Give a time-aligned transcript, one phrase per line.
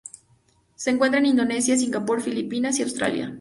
[0.75, 3.29] Se encuentran en Indonesia, Singapur, Filipinas y Australia.